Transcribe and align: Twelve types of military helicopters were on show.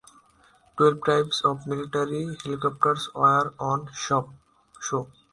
Twelve 0.77 0.97
types 1.05 1.41
of 1.45 1.67
military 1.67 2.35
helicopters 2.43 3.11
were 3.13 3.53
on 3.59 3.87
show. 3.93 4.31